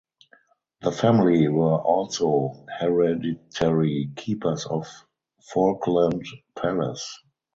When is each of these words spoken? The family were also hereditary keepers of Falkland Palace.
The 0.81 0.91
family 0.91 1.47
were 1.47 1.75
also 1.77 2.65
hereditary 2.79 4.09
keepers 4.15 4.65
of 4.65 4.87
Falkland 5.39 6.23
Palace. 6.55 7.19